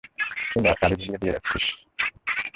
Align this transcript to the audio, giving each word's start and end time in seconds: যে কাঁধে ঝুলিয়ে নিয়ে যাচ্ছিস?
যে 0.55 0.71
কাঁধে 0.79 0.95
ঝুলিয়ে 0.95 1.19
নিয়ে 1.21 1.33
যাচ্ছিস? 1.35 1.65